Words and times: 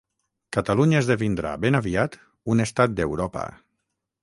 Catalunya 0.55 1.01
esdevindrà 1.03 1.51
ben 1.67 1.79
aviat 1.81 2.19
un 2.55 2.65
estat 2.67 2.99
d'Europa 3.01 3.47